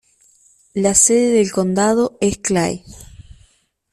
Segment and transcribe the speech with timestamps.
[0.73, 2.83] La sede del condado es Clay.